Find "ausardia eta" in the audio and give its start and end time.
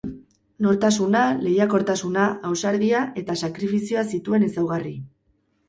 2.51-3.39